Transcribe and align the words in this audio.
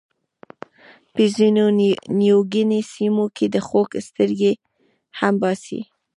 په 1.13 1.23
ځینو 1.35 1.65
نیوګیني 2.19 2.81
سیمو 2.93 3.25
کې 3.35 3.45
د 3.53 3.57
خوک 3.67 3.89
سترګې 4.07 4.53
هم 5.19 5.33
باسي. 5.41 5.81